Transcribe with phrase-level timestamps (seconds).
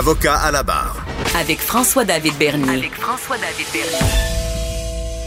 [0.00, 0.96] Avocat à la barre.
[1.38, 2.70] Avec François-David Bernier.
[2.70, 3.98] Avec François-David Bernier.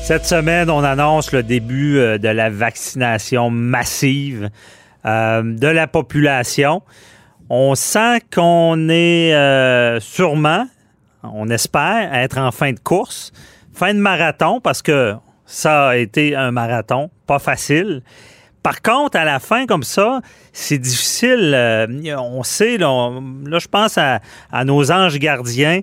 [0.04, 4.50] Cette semaine, on annonce le début euh, de la vaccination massive
[5.06, 6.82] euh, de la population.
[7.52, 10.66] On sent qu'on est euh, sûrement,
[11.22, 13.32] on espère, être en fin de course,
[13.76, 15.14] fin de marathon, parce que
[15.46, 18.02] ça a été un marathon, pas facile.
[18.64, 20.22] Par contre, à la fin, comme ça,
[20.54, 21.52] c'est difficile.
[21.54, 21.86] Euh,
[22.18, 23.12] on sait, là,
[23.60, 24.22] je pense à,
[24.64, 25.82] nos anges gardiens,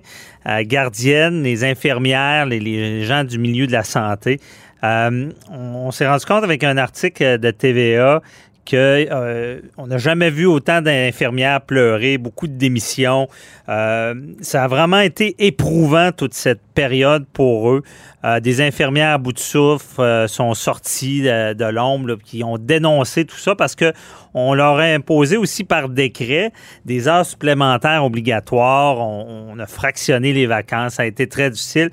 [0.63, 4.39] gardiennes, les infirmières, les, gens du milieu de la santé.
[4.83, 8.21] Euh, on s'est rendu compte avec un article de TVA
[8.69, 13.27] qu'on euh, n'a jamais vu autant d'infirmières pleurer, beaucoup de démissions.
[13.69, 17.83] Euh, ça a vraiment été éprouvant toute cette période pour eux.
[18.23, 23.37] Euh, des infirmières à bout de souffle sont sorties de, l'ombre, qui ont dénoncé tout
[23.37, 23.93] ça parce que
[24.33, 26.51] on leur a imposé aussi par décret
[26.85, 28.99] des heures supplémentaires obligatoires.
[28.99, 30.93] On, a fractionné les vacances.
[30.93, 31.89] Ça a été très difficile.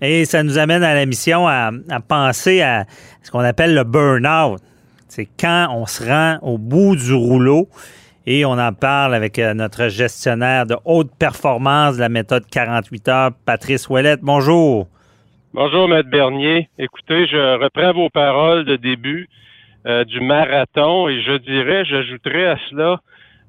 [0.00, 1.70] Et ça nous amène à la mission à
[2.06, 2.84] penser à
[3.22, 4.60] ce qu'on appelle le burn-out.
[5.14, 7.68] C'est quand on se rend au bout du rouleau
[8.24, 13.08] et on en parle avec euh, notre gestionnaire de haute performance de la méthode 48
[13.08, 14.20] heures, Patrice Ouellette.
[14.22, 14.88] Bonjour.
[15.52, 16.70] Bonjour, Maître Bernier.
[16.78, 19.28] Écoutez, je reprends vos paroles de début
[19.84, 23.00] euh, du marathon et je dirais, j'ajouterais à cela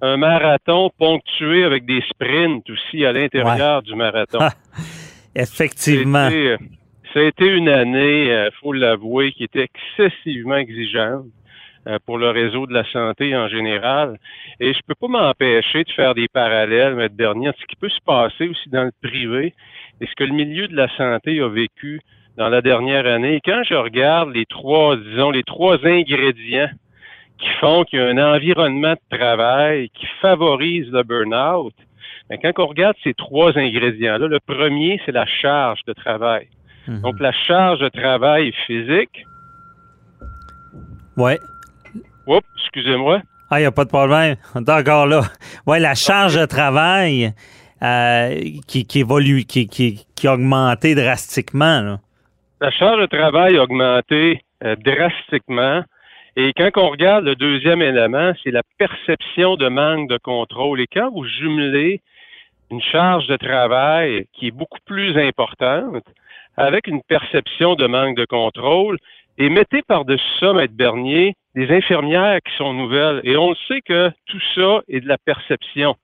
[0.01, 4.39] un marathon ponctué avec des sprints aussi à l'intérieur du marathon.
[5.33, 6.29] Effectivement.
[7.13, 11.23] Ça a, été, une année, il euh, faut l'avouer, qui était excessivement exigeante.
[11.85, 14.17] Euh, pour le réseau de la santé en général.
[14.61, 17.99] Et je peux pas m'empêcher de faire des parallèles, mais dernier, ce qui peut se
[18.05, 19.53] passer aussi dans le privé
[19.99, 21.99] et ce que le milieu de la santé a vécu
[22.37, 23.35] dans la dernière année.
[23.35, 26.69] Et quand je regarde les trois, disons, les trois ingrédients
[27.37, 31.73] qui font qu'il y a un environnement de travail qui favorise le burn-out,
[32.29, 36.47] ben, quand on regarde ces trois ingrédients-là, le premier, c'est la charge de travail.
[36.87, 37.01] Mhm.
[37.01, 39.25] Donc, la charge de travail physique.
[41.17, 41.39] Ouais.
[42.75, 43.21] Excusez-moi.
[43.51, 44.35] Ah, il n'y a pas de problème.
[44.55, 45.21] On est encore là.
[45.67, 47.31] Oui, la charge de travail
[47.83, 51.99] euh, qui, évolue, qui, qui, qui, a augmenté drastiquement.
[52.61, 55.83] La charge de travail a augmenté euh, drastiquement.
[56.35, 60.81] Et quand on regarde le deuxième élément, c'est la perception de manque de contrôle.
[60.81, 62.01] Et quand vous jumelez
[62.71, 66.03] une charge de travail qui est beaucoup plus importante
[66.57, 68.97] avec une perception de manque de contrôle,
[69.37, 73.21] et mettez par-dessus ça, Maître Bernier, des infirmières qui sont nouvelles.
[73.23, 75.95] Et on le sait que tout ça est de la perception.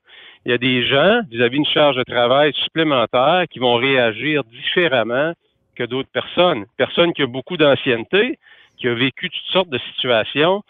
[0.45, 5.33] Il y a des gens, vis-à-vis une charge de travail supplémentaire, qui vont réagir différemment
[5.75, 6.65] que d'autres personnes.
[6.77, 8.37] Personne qui a beaucoup d'ancienneté,
[8.77, 10.63] qui a vécu toutes sortes de situations,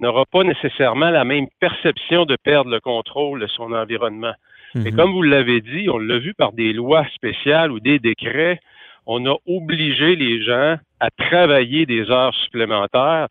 [0.00, 4.34] n'aura pas nécessairement la même perception de perdre le contrôle de son environnement.
[4.74, 4.96] Et mhm.
[4.96, 8.60] comme vous l'avez dit, on l'a vu par des lois spéciales ou des décrets,
[9.06, 13.28] on a obligé les gens à travailler des heures supplémentaires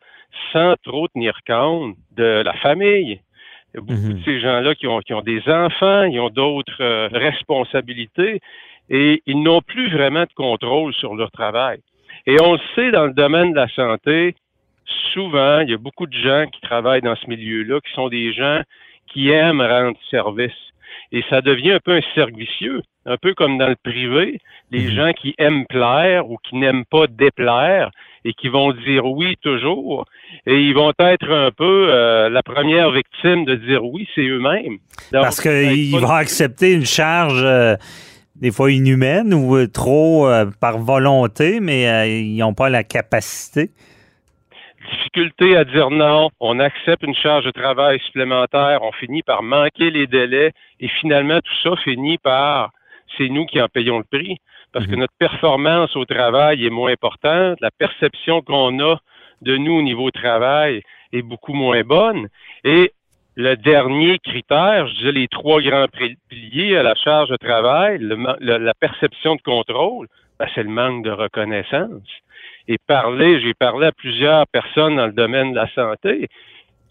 [0.52, 3.20] sans trop tenir compte de la famille.
[3.74, 4.18] Il y a beaucoup mhm.
[4.18, 8.40] de ces gens-là qui ont, qui ont des enfants, ils ont d'autres euh, responsabilités
[8.88, 11.80] et ils n'ont plus vraiment de contrôle sur leur travail.
[12.26, 14.34] Et on le sait dans le domaine de la santé,
[15.12, 18.32] souvent, il y a beaucoup de gens qui travaillent dans ce milieu-là qui sont des
[18.32, 18.62] gens
[19.08, 20.52] qui aiment rendre service.
[21.12, 24.40] Et ça devient un peu un cercle vicieux, un peu comme dans le privé,
[24.70, 24.90] les mhm.
[24.90, 27.90] gens qui aiment plaire ou qui n'aiment pas déplaire
[28.24, 30.04] et qui vont dire oui toujours,
[30.46, 34.78] et ils vont être un peu euh, la première victime de dire oui, c'est eux-mêmes.
[35.12, 37.76] Parce qu'ils vont accepter une charge euh,
[38.34, 40.28] des fois inhumaine ou euh, trop
[40.60, 43.70] par volonté, mais ils n'ont pas la capacité
[44.86, 49.90] difficulté à dire non, on accepte une charge de travail supplémentaire, on finit par manquer
[49.90, 52.70] les délais et finalement tout ça finit par
[53.16, 54.38] c'est nous qui en payons le prix
[54.72, 55.00] parce que mhm.
[55.00, 58.98] notre performance au travail est moins importante, la perception qu'on a
[59.42, 60.82] de nous au niveau travail
[61.12, 62.28] est beaucoup moins bonne
[62.64, 62.92] et
[63.38, 65.88] le dernier critère, je disais les trois grands
[66.28, 70.08] piliers à la charge de travail, la perception de contrôle,
[70.38, 72.02] ben, c'est le manque de reconnaissance
[72.68, 76.28] et parler, j'ai parlé à plusieurs personnes dans le domaine de la santé,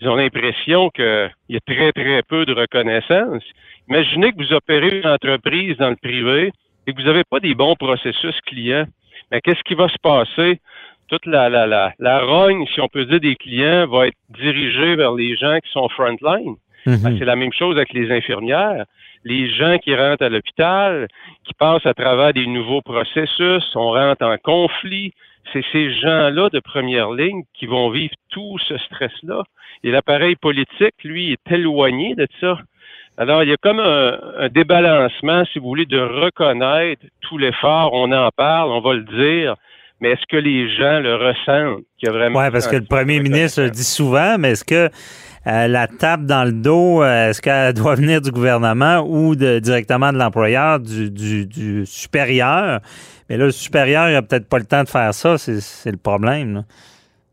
[0.01, 3.43] ils ont l'impression qu'il y a très, très peu de reconnaissance.
[3.89, 6.51] Imaginez que vous opérez une entreprise dans le privé
[6.85, 8.85] et que vous n'avez pas des bons processus clients.
[9.31, 10.59] Mais qu'est-ce qui va se passer?
[11.07, 14.95] Toute la, la, la, la rogne, si on peut dire, des clients va être dirigée
[14.95, 16.55] vers les gens qui sont frontline.
[16.85, 16.97] Mhm.
[17.03, 18.85] Ben, c'est la même chose avec les infirmières.
[19.23, 21.07] Les gens qui rentrent à l'hôpital,
[21.43, 25.13] qui passent à travers des nouveaux processus, on rentre en conflit.
[25.53, 29.43] C'est ces gens-là de première ligne qui vont vivre tout ce stress-là.
[29.83, 32.57] Et l'appareil politique, lui, est éloigné de ça.
[33.17, 37.91] Alors, il y a comme un, un, débalancement, si vous voulez, de reconnaître tout l'effort.
[37.93, 39.55] On en parle, on va le dire,
[40.01, 41.85] mais est-ce que les gens le ressentent?
[42.03, 44.89] Oui, parce que le premier ministre le dit souvent, mais est-ce que
[45.47, 49.59] euh, la tape dans le dos, euh, est-ce qu'elle doit venir du gouvernement ou de,
[49.59, 52.79] directement de l'employeur, du, du, du, supérieur?
[53.29, 55.97] Mais là, le supérieur, il n'a peut-être pas le temps de faire ça, c'est le
[55.97, 56.55] problème.
[56.55, 56.61] Là.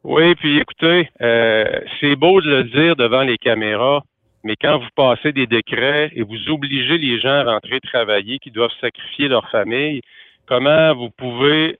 [0.05, 1.65] Oui, puis écoutez, euh,
[2.01, 4.03] c'est beau de le dire devant les caméras,
[4.43, 8.51] mais quand vous passez des décrets et vous obligez les gens à rentrer travailler, qui
[8.51, 10.01] doivent sacrifier leur famille,
[10.47, 11.79] comment vous pouvez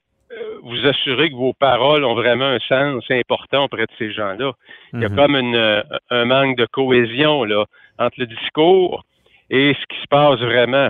[0.63, 4.51] vous assurer que vos paroles ont vraiment un sens important auprès de ces gens-là.
[4.93, 5.15] Il y a Mhm.
[5.15, 7.65] comme une, euh, un manque de cohésion là,
[7.99, 9.03] entre le discours
[9.49, 10.89] et ce qui se passe vraiment.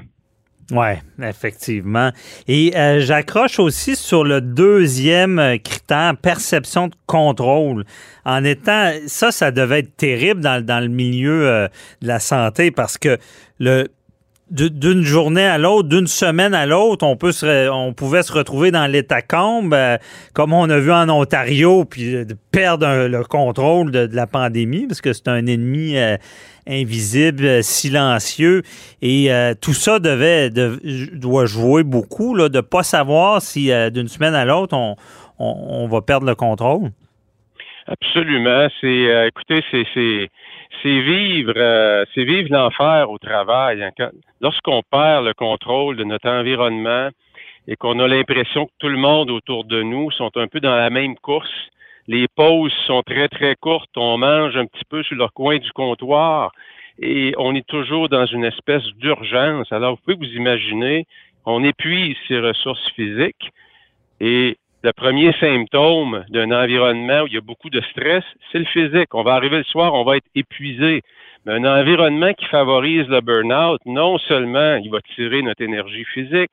[0.71, 2.11] Oui, effectivement.
[2.47, 7.83] Et euh, j'accroche aussi sur le deuxième euh, critère, perception de contrôle.
[8.23, 11.67] En étant, ça, ça devait être terrible dans, dans le milieu euh,
[12.01, 13.17] de la santé parce que
[13.59, 13.89] le
[14.53, 18.71] d'une journée à l'autre, d'une semaine à l'autre, on peut se, on pouvait se retrouver
[18.71, 19.97] dans l'étacombe, euh,
[20.33, 25.01] comme on a vu en Ontario, puis de perdre le contrôle de, la pandémie, parce
[25.01, 26.17] que c'est un ennemi euh,
[26.67, 28.61] invisible, silencieux,
[29.01, 30.79] et euh, tout ça devait de,
[31.13, 34.95] doit jouer beaucoup, là, de pas savoir si euh, d'une semaine à l'autre on,
[35.39, 36.91] on, va perdre le contrôle.
[37.87, 38.67] Absolument.
[38.79, 40.29] C'est, euh, écoutez, c'est,
[40.81, 43.83] c'est, vivre, euh, c'est vivre l'enfer au travail.
[43.83, 44.09] Hein.
[44.41, 47.09] Lorsqu'on perd le contrôle de notre environnement
[47.67, 50.75] et qu'on a l'impression que tout le monde autour de nous sont un peu dans
[50.75, 51.49] la même course,
[52.07, 55.71] les pauses sont très très courtes, on mange un petit peu sur le coin du
[55.71, 56.51] comptoir
[56.99, 59.71] et on est toujours dans une espèce d'urgence.
[59.71, 61.05] Alors vous pouvez vous imaginer,
[61.45, 63.49] on épuise ses ressources physiques
[64.19, 68.65] et le premier symptôme d'un environnement où il y a beaucoup de stress, c'est le
[68.65, 69.13] physique.
[69.13, 71.01] On va arriver le soir, on va être épuisé.
[71.45, 76.51] Mais un environnement qui favorise le burn-out, non seulement il va tirer notre énergie physique,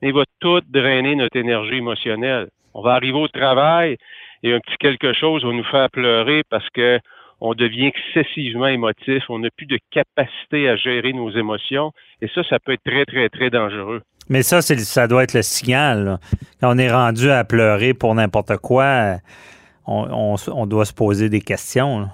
[0.00, 2.48] mais il va tout drainer notre énergie émotionnelle.
[2.74, 3.96] On va arriver au travail
[4.42, 7.00] et un petit quelque chose va nous faire pleurer parce que
[7.40, 12.42] on devient excessivement émotif, on n'a plus de capacité à gérer nos émotions et ça,
[12.44, 14.02] ça peut être très, très, très dangereux.
[14.30, 16.04] Mais ça, ça doit être le signal.
[16.04, 16.18] Là.
[16.60, 19.16] Quand on est rendu à pleurer pour n'importe quoi,
[19.86, 22.08] on, doit se poser des questions.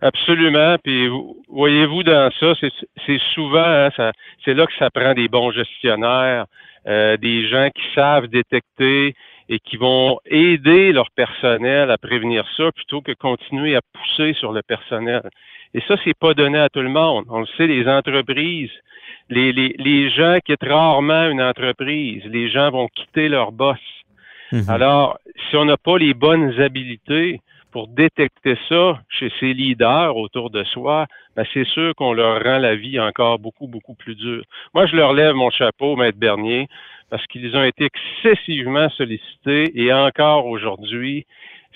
[0.00, 0.76] Absolument.
[0.82, 1.08] Puis
[1.48, 4.12] voyez-vous dans ça, c'est, souvent, hein,
[4.44, 6.46] c'est là que ça prend des bons gestionnaires,
[6.86, 9.16] euh, des gens qui savent détecter
[9.48, 14.52] et qui vont aider leur personnel à prévenir ça plutôt que continuer à pousser sur
[14.52, 15.22] le personnel.
[15.74, 17.24] Et ça, c'est pas donné à tout le monde.
[17.28, 18.70] On le sait, les entreprises,
[19.30, 22.22] les, les, les gens quittent rarement une entreprise.
[22.26, 23.78] Les gens vont quitter leur boss.
[24.52, 24.70] Mm-hmm.
[24.70, 27.40] Alors, si on n'a pas les bonnes habiletés
[27.70, 32.58] pour détecter ça chez ces leaders autour de soi, ben c'est sûr qu'on leur rend
[32.58, 34.44] la vie encore beaucoup, beaucoup plus dure.
[34.74, 36.68] Moi, je leur lève mon chapeau, Maître Bernier,
[37.08, 41.24] parce qu'ils ont été excessivement sollicités et encore aujourd'hui,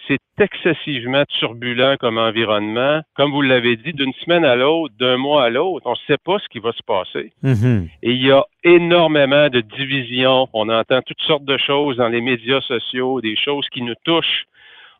[0.06, 3.00] c'est excessivement turbulent comme environnement.
[3.14, 6.18] Comme vous l'avez dit, d'une semaine à l'autre, d'un mois à l'autre, on ne sait
[6.22, 7.32] pas ce qui va se passer.
[7.42, 7.88] Mm-hmm.
[8.02, 10.48] Et il y a énormément de divisions.
[10.52, 14.44] On entend toutes sortes de choses dans les médias sociaux, des choses qui nous touchent.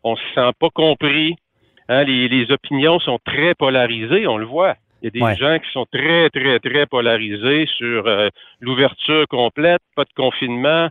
[0.04, 1.36] On ne se sent pas compris.
[1.88, 4.74] Hein, les, les, opinions sont très polarisées, on le voit.
[5.02, 5.36] Il y a des ouais.
[5.36, 8.28] gens qui sont très, très, très polarisés sur euh,
[8.60, 10.88] l'ouverture complète, pas de confinement,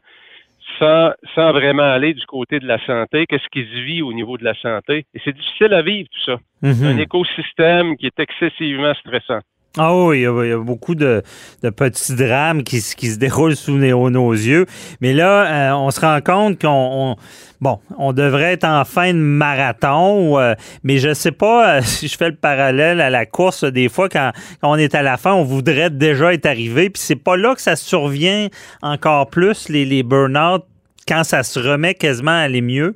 [0.80, 4.38] sans, sans vraiment aller du côté de la santé, qu'est-ce qui se vit au niveau
[4.38, 5.06] de la santé?
[5.14, 6.38] Et c'est difficile à vivre, tout ça.
[6.62, 9.40] C'est un écosystème qui est excessivement stressant.
[9.78, 11.22] Ah oui, il y, a, il y a beaucoup de,
[11.62, 14.66] de, petits drames qui, qui se déroulent sous nos, nos yeux.
[15.02, 16.70] Mais là, euh, on se rend compte qu'on...
[16.70, 17.16] On,
[17.60, 20.54] bon, on devrait être en fin de marathon, euh,
[20.84, 23.66] mais je sais pas euh, si je fais le parallèle à la course.
[23.66, 26.90] Des fois, quand, quand on est à la fin, on voudrait déjà être arrivé.
[26.90, 28.48] Puis c'est pas là que ça survient
[28.82, 30.64] encore plus, les, les burn-out,
[31.06, 32.96] quand ça se remet quasiment à aller mieux.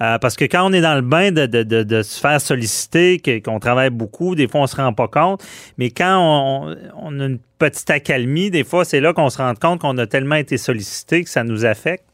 [0.00, 2.40] Euh, parce que quand on est dans le bain de, de, de, de se faire
[2.40, 5.42] solliciter, qu'on travaille beaucoup, des fois on se rend pas compte.
[5.78, 9.54] Mais quand on, on a une petite accalmie, des fois c'est là qu'on se rend
[9.54, 12.04] compte qu'on a tellement été sollicité que ça nous affecte.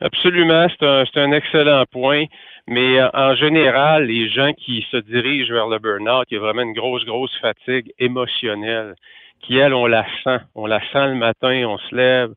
[0.00, 2.24] Absolument, c'est un, un, excellent point.
[2.66, 6.62] Mais en général, les gens qui se dirigent vers le burn-out, il y a vraiment
[6.62, 8.94] une grosse, grosse fatigue émotionnelle.
[9.42, 10.40] qui, elle, on la sent.
[10.54, 12.30] On la sent le matin, on se lève,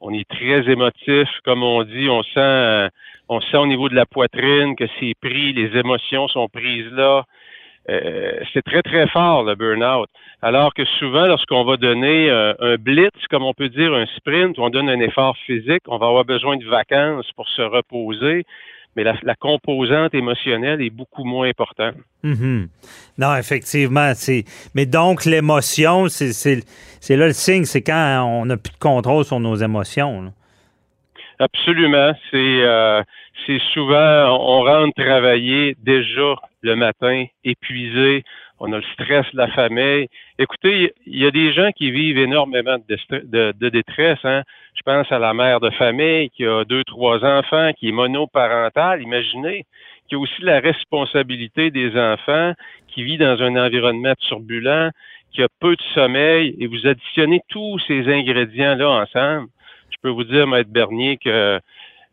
[0.00, 2.88] on est très émotif, comme on dit, on sent, euh,
[3.28, 7.24] on sent au niveau de la poitrine que c'est pris, les émotions sont prises là.
[7.90, 10.10] Euh, c'est très, très fort, le burn-out.
[10.42, 14.58] Alors que souvent, lorsqu'on va donner euh, un blitz, comme on peut dire un sprint,
[14.58, 18.44] on donne un effort physique, on va avoir besoin de vacances pour se reposer
[18.98, 21.94] mais la, composante émotionnelle est beaucoup moins importante.
[22.24, 22.68] Mm-hmm.
[23.18, 24.12] Non, effectivement.
[24.74, 26.64] Mais donc, l'émotion, c'est
[27.10, 30.32] là le signe, c'est quand on n'a plus de contrôle sur nos émotions.
[31.40, 32.12] Absolument.
[32.34, 33.02] Euh,
[33.46, 38.24] c'est souvent, on rentre travailler déjà le matin, épuisé,
[38.58, 40.08] on a le stress de la famille.
[40.40, 44.18] Écoutez, il y a des gens qui vivent énormément de, détresse.
[44.24, 44.42] Hein.
[44.74, 49.02] Je pense à la mère de famille qui a deux, trois enfants, qui est monoparentale.
[49.02, 49.64] Imaginez,
[50.08, 52.52] qui a aussi la responsabilité des enfants,
[52.88, 54.90] qui vit dans un environnement turbulent,
[55.32, 59.48] qui a peu de sommeil, et vous additionnez tous ces ingrédients-là ensemble.
[59.90, 61.60] Je peux vous dire, Maître Bernier, que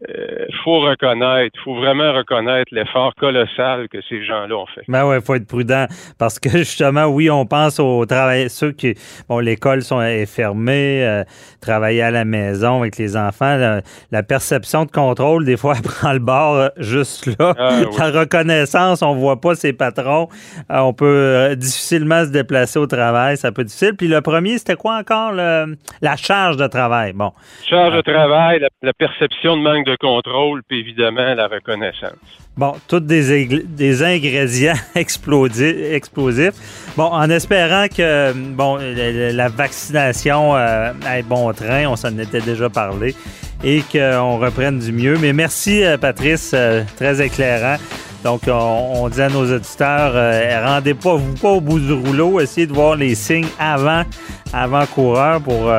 [0.10, 4.82] euh, faut reconnaître, faut vraiment reconnaître l'effort colossal que ces gens-là ont fait.
[4.90, 5.86] Ben ouais, faut être prudent
[6.20, 8.96] parce que justement, oui, on pense aux travailleurs, ceux qui,
[9.30, 11.24] bon, l'école sont est fermée, euh,
[11.62, 16.12] travailler à la maison avec les enfants, la, perception de contrôle, des fois, elle prend
[16.12, 17.56] le bord euh, juste là.
[17.58, 20.28] Ah, la reconnaissance, on voit pas ses patrons,
[20.70, 23.96] on peut difficilement se déplacer au travail, ça peut être difficile.
[23.96, 27.14] Puis le premier, c'était quoi encore, la charge de travail?
[27.14, 27.32] Bon.
[27.66, 32.14] Charge de travail, la perception de manque de contrôle, puis évidemment la reconnaissance.
[32.58, 36.54] Bon, tous des, des ingrédients explosifs.
[36.96, 42.70] Bon, en espérant que bon la, vaccination euh, ait bon train, on s'en était déjà
[42.70, 43.14] parlé,
[43.62, 45.18] et qu'on reprenne du mieux.
[45.18, 47.75] Mais merci, euh, Patrice, euh, très éclairant.
[48.24, 50.14] Donc, on, dit à nos auditeurs,
[50.66, 54.02] rendez pas vous pas au bout du rouleau, essayez de voir les signes avant,
[54.52, 55.72] avant coureur pour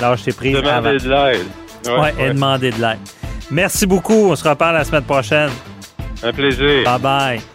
[0.00, 0.56] lâcher prise.
[0.56, 1.46] Demander de l'aide.
[1.86, 2.98] Oui, et demander de l'aide.
[3.52, 4.30] Merci beaucoup.
[4.30, 5.50] On se reparle la semaine prochaine.
[6.22, 6.84] Un plaisir.
[6.84, 7.51] Bye bye.